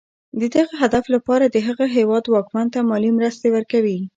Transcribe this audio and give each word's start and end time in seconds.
د 0.39 0.41
دغه 0.55 0.73
هدف 0.81 1.03
لپاره 1.15 1.45
د 1.49 1.57
هغه 1.67 1.85
هېواد 1.97 2.23
واکمن 2.27 2.67
ته 2.73 2.79
مالي 2.89 3.11
مرستې 3.17 3.47
ورکوي. 3.51 3.99